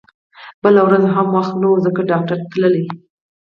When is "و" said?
1.71-1.75